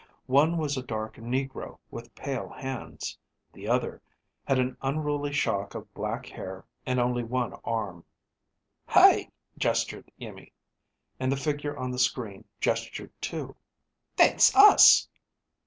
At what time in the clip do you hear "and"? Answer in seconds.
6.87-6.99, 11.19-11.31